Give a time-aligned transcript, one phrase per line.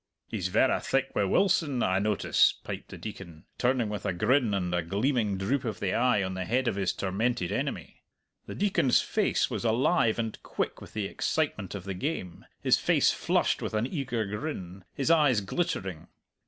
[0.27, 4.73] "He's verra thick wi' Wilson, I notice," piped the Deacon, turning with a grin and
[4.73, 8.01] a gleaming droop of the eye on the head of his tormented enemy.
[8.47, 13.11] The Deacon's face was alive and quick with the excitement of the game, his face
[13.11, 16.07] flushed with an eager grin, his eyes glittering.